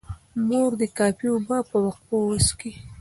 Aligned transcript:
مور 0.47 0.71
دې 0.79 0.87
کافي 0.97 1.27
اوبه 1.33 1.57
په 1.69 1.77
وقفو 1.85 2.17
وڅښي. 2.27 2.71